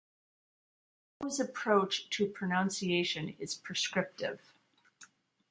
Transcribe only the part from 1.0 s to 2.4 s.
Ho's approach to